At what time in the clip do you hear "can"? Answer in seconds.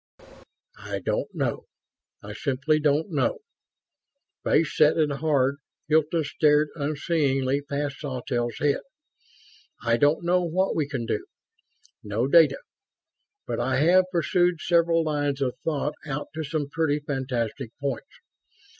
10.87-11.05